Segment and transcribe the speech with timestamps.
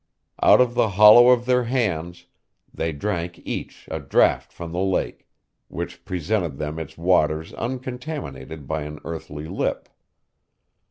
[0.41, 2.25] Out of the hollow of their hands,
[2.73, 5.27] they drank each a draught from the lake,
[5.67, 9.89] which presented them its waters uncontaminated by an earthly lip.